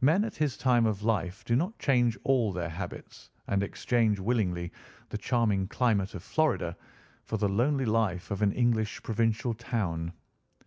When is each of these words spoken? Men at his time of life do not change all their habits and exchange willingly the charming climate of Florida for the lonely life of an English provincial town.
Men 0.00 0.24
at 0.24 0.36
his 0.36 0.56
time 0.56 0.86
of 0.86 1.02
life 1.02 1.44
do 1.44 1.54
not 1.54 1.78
change 1.78 2.16
all 2.24 2.50
their 2.50 2.70
habits 2.70 3.28
and 3.46 3.62
exchange 3.62 4.18
willingly 4.18 4.72
the 5.10 5.18
charming 5.18 5.68
climate 5.68 6.14
of 6.14 6.22
Florida 6.22 6.74
for 7.24 7.36
the 7.36 7.46
lonely 7.46 7.84
life 7.84 8.30
of 8.30 8.40
an 8.40 8.52
English 8.52 9.02
provincial 9.02 9.52
town. 9.52 10.14